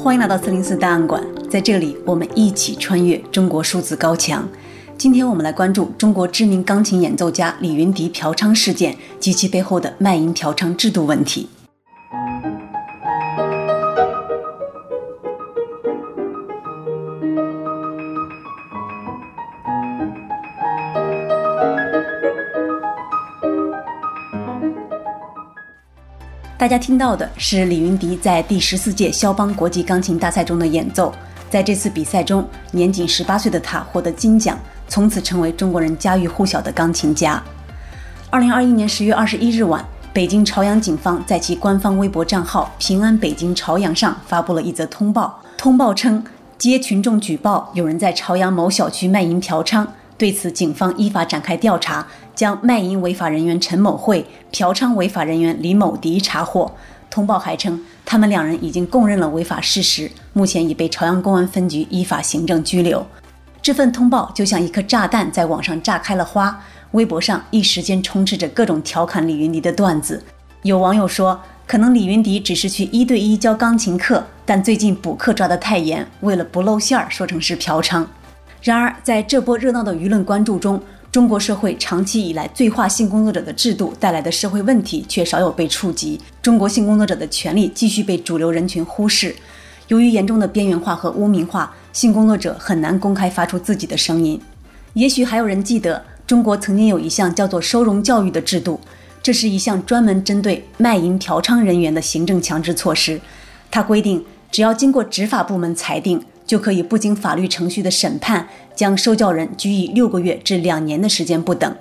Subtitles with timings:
[0.00, 1.20] 欢迎来到四零四档案馆，
[1.50, 4.48] 在这里我们一起穿越中国数字高墙。
[4.96, 11.48] 今天我们来关注中国知名钢琴演奏家李云迪嫖娼事件及其背后的卖淫嫖娼制度问题。
[26.58, 31.14] 大家听到的是李云迪在第十四届肖邦国际钢琴大赛中的演奏。
[31.48, 34.58] 在这次比赛中，年仅十八岁的他获得金奖，
[34.88, 37.40] 从此成为中国人家喻户晓的钢琴家。
[38.28, 45.40] 二零二一年十月二十一日晚，北京朝阳警方在其官方微博账号“平安北京朝阳”上发布了一则通报。
[45.56, 46.24] 通报称，
[46.58, 49.86] 接群众举报有人在朝阳某小区卖淫嫖娼。
[50.18, 52.04] 对此，警方依法展开调查，
[52.34, 56.70] 将卖淫违法人员陈某慧、嫖娼违法人员李某迪查获。
[57.08, 63.06] 通报还称，他们两人已经供认了违法事实，目前已被朝阳公安分局依法行政拘留。
[63.62, 66.60] 这份通报就像一颗炸弹，在网上炸开了花。
[66.92, 70.22] 微博上一时间充斥着各种调侃李云迪的段子。
[70.62, 78.04] 有网友说，可能李云迪只是去一对一教钢琴课，但最近补课抓得太严，为了不露馅儿，说成是嫖娼。
[78.62, 80.80] 然而，在这波热闹的舆论关注中，
[81.12, 86.20] 中国社会长期以来罪化性工作者的制度带来的社会问题却少有被触及。
[86.42, 89.34] 中国性工作者的权利继续被主流人群忽视。
[89.86, 94.38] 由于严重的边缘化和污名化，性工作者很难公开发出自己的声音。
[94.94, 98.78] 也许还有人记得，中国曾经有一项叫做收容教育的制度，
[99.22, 103.18] 这是一项专门针对卖淫嫖娼人员的行政强制措施。
[103.70, 106.22] 它规定，只要经过执法部门裁定。
[106.48, 111.76] 就可以不经法律程序的审判，将受教人拘役六个月至两年的时间不等。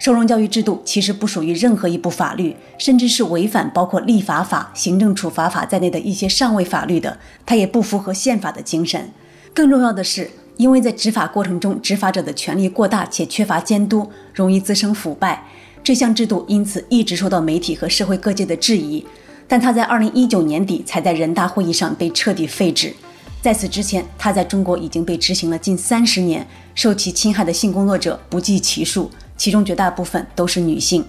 [0.00, 7.16] 收容教育制度其实不属于任何一部法律，甚至是违反包括立法法、行政处罚法在内的一些上位法律的。
[7.46, 9.10] 它也不符合宪法的精神。
[9.54, 15.44] 更重要的是，因为在执法过程中，执法者的权力过大且缺乏监督，容易滋生腐败。
[15.82, 19.06] 这项制度因此一直受到媒体和社会各界的质疑。
[19.46, 22.92] 但它在二零一九年底才在人大会议上被彻底废止。
[23.40, 26.44] 在此之前，他在中国已经被执行了近三十年，
[26.74, 31.04] 受其侵害的性工作者不计其数，其中绝大部分都是女性。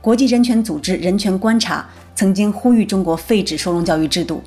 [0.00, 4.42] 国际人权组织人权观察曾经呼吁中国废止收容教育制度。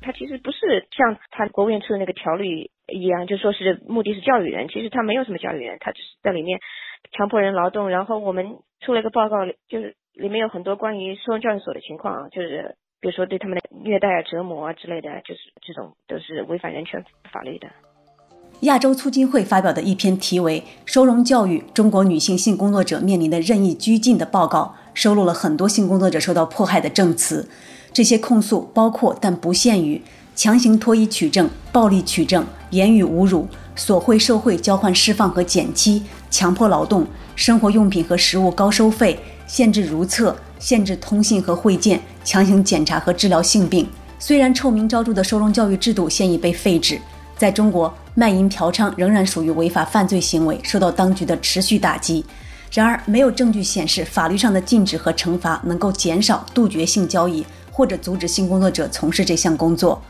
[0.00, 6.60] 他其实不是像他国务院出的那个条例一样，就说是目的是教育人，其实他没有什么教育人，他只是在里面
[7.10, 7.88] 强迫人劳动。
[7.88, 12.76] 然后我们出了一个报告，就是里面有很多关于收容教育所的情况，就是。
[13.04, 17.66] 比如说对他们的虐待啊、折磨啊之类的，就是这种都是违反人权法律的。
[18.60, 27.46] 亚洲促进会发表的一篇题为《收容教育：中国女性性工作者面临的任意拘禁》的报告，收录了很多性工作者受到迫害的证词。
[27.92, 30.00] 这些控诉包括但不限于
[30.34, 40.34] 强行脱衣取证、暴力取证、言语侮辱、索贿受贿交换释放和减期、强迫劳动、生活用品和食物高收费、限制如厕。
[40.64, 43.86] 限制通信和会见，强行检查和治疗性病。
[44.18, 46.98] 虽然臭名昭著的收容教育制度现已被废止，
[47.36, 52.24] 在中国卖淫嫖娼仍然属于违法犯罪行为，受到当局的持续打击。
[52.72, 60.02] 然而，没有证据显示法律上的禁止和惩罚能够减少、杜绝性交易或者阻止性工作者从事这项工作。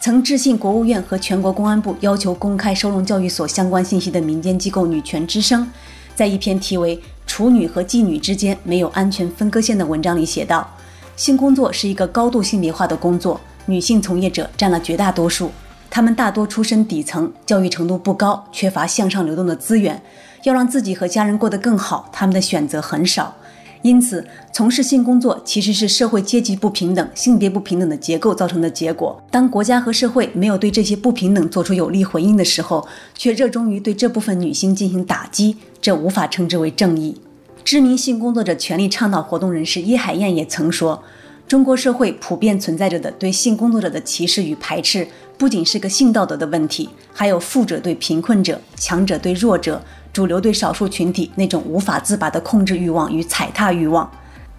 [0.00, 5.70] 曾致信国务院和全国公安部要求公开收容教育所相关信息的民间机构“女权之声”，
[6.14, 10.68] 在一篇题为处女和妓女之间没有安全分割线的文章里写道
[11.16, 15.50] ：“性工作是一个高度性别化的工作，女性从业者占了绝大多数。
[15.90, 20.02] 她们大多出身底层，教育程度不高，缺乏向上流动的资源。
[20.44, 23.34] 要让自己和家人过得更好，她们的选择很少。
[23.82, 29.20] 因此，从事性工作其实是社会阶级不平等、性别不平等的结构造成的结果。
[29.30, 37.20] 当国家和社会没有对这些不平等做出有力回应的时候，却热衷于对这部分女性进行打击。”这无法称之为正义。
[37.64, 41.02] 知名性工作者权利倡导活动人士叶海燕也曾说
[41.48, 45.06] ：“中国社会普遍存在着的对性工作者的歧视与排斥，
[45.36, 49.82] 不仅是个性道德的问题，还有富者对贫困者、强者对弱者、
[50.12, 54.10] 主流对少数群体那种无法自拔的控制欲望与踩踏欲望。”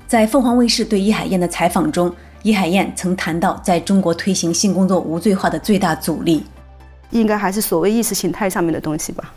[0.07, 2.13] 在凤凰卫视对伊海燕的采访中，
[2.43, 6.43] 伊海燕曾谈到，在中国推行性工作无罪化的最大阻力，
[7.09, 9.33] 应该还是所谓意识形态上面的东西吧。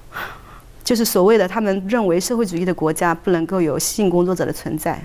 [0.85, 5.01] 就是所谓的他们认为社会主义的国家不能够有性工作者的存在，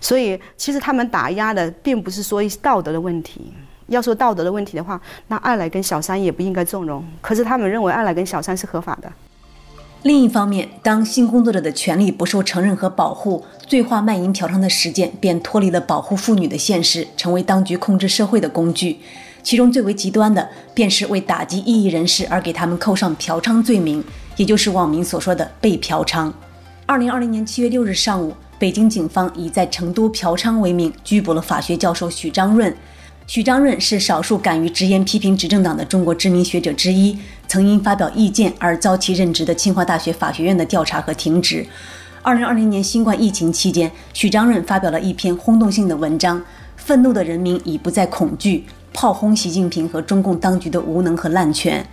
[0.00, 3.52] 所以其实他们打压的并不是说一些道德的问题。
[3.86, 7.04] 要说道德的问题的话，那二奶跟小三也不应该纵容。
[7.20, 9.10] 可是他们认为二奶跟小三是合法的。
[10.02, 19.00] 另一方面，当性工作者的权利不受承认和保护，罪化卖淫嫖娼的实践便脱离了保护妇女的现实，成为当局控制社会的工具。
[19.42, 24.02] 其中最为极端的，便是为打击异议人士而给他们扣上嫖娼罪名，
[24.36, 26.32] 也就是网民所说的“被嫖娼”。
[26.86, 32.72] 二零二零年七月六日上午，北京警方以在成都嫖娼为名拘捕了法学教授许章润。
[33.26, 37.18] 许章润是少数敢于直言批评执政党的中国知名学者之一，
[37.48, 41.66] 曾因发表意见而遭其任职的清华大学法学院的调查和停职。
[42.22, 46.38] 二零二零年新冠疫情期间，许章润发表了一篇轰动性的文章，
[46.76, 51.84] 《愤怒的人民已不再恐惧》，炮轰习近平和中共当局的无能和滥权。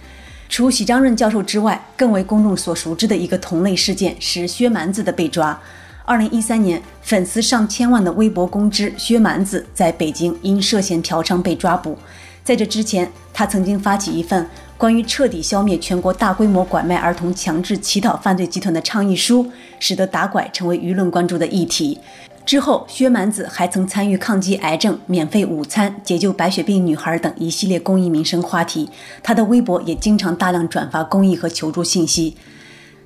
[0.49, 5.59] 除许章润教授之外，更为公众所熟知的一个同类事件是薛蛮子的被抓。
[6.05, 11.97] 二零一三年，粉丝上千万的微博公知薛蛮子在北京因涉嫌嫖娼被抓捕。
[12.43, 14.45] 在这之前，他曾经发起一份
[14.77, 21.97] 关于彻底消灭全国大规模拐卖儿童、强制乞讨犯罪集团的倡议书，使得打拐成为舆论关注的议题。
[22.45, 28.89] 之后，薛蛮子还曾参与抗击癌症、免费午餐、解救白血病女孩等一系列公益民生话题。
[29.23, 32.35] 他的微博也经常大量转发公益和求助信息。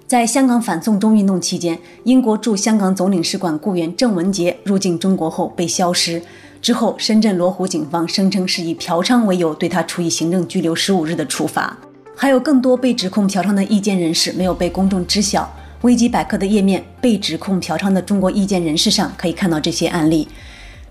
[0.07, 6.21] 在香港反送中运动期间，英国驻香港总领事馆雇员郑文杰入境中国后被消失。
[6.62, 11.77] 之后，深圳罗湖警方声称是以嫖娼为由对他处以行政拘留十五日的处罚。
[12.15, 15.54] 还有更多被指控嫖娼的意见人士没有被公众知晓。
[15.81, 20.25] 维基百科的页面“被指控嫖娼的中国意见人士”上可以看到这些案例。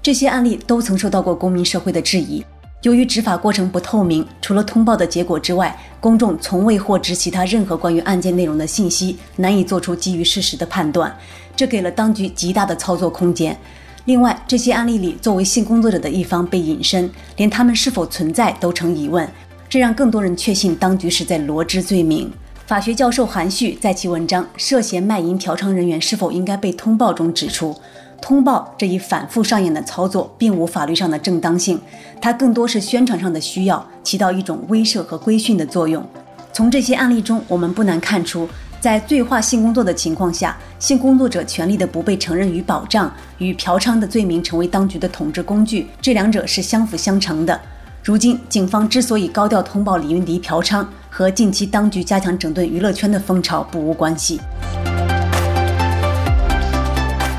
[0.02, 2.44] 这些案例都曾受到过公民社会的质疑。
[2.86, 11.12] 由于执法过程不透明，除了通报的结果之外，公众从未获知其他任何关于案件内容的信息，难以做出基于事实的判断，
[11.56, 13.58] 这给了当局极大的操作空间。
[14.04, 19.28] 另外，这些案例里，作为性工作者的一方被隐身，连他们是否存在都成疑问，
[19.68, 22.32] 这让更多人确信当局是在罗织罪名。
[22.68, 27.76] 法学教授韩旭在其文章《涉嫌卖淫嫖娼人员是否应该被通报》中指出。
[28.20, 31.80] 通报这一反复上演的操作，并无法律上的正当性，
[32.20, 36.04] 它更多是宣传上的需要，起到一种威慑和规训的作用。
[36.52, 38.48] 从这些案例中，我们不难看出，
[38.80, 47.60] 在罪化性工作的情况下，性工作者权利的不被承认与保障，与嫖娼的罪名成为当局的统治工具，这两者是相辅相成的。
[48.02, 54.40] 如今，警方之所以高调通报李云迪嫖娼，和近期当局加强整顿娱乐圈的风潮不无关系。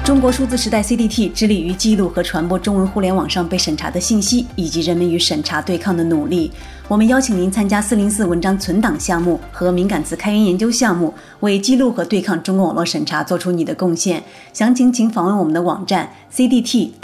[0.07, 6.49] 中国数字时代 CDT 致力于记录和传播中文互联网上被审查的信息，以及人们与审查对抗的努力。
[6.87, 14.23] 我们邀请您参加四零四文章存档项目和敏感词开源研究项目，为记录和对抗中国网络审查做出你的贡献。
[14.53, 16.97] 详情请访问我们的网站 cdt.media。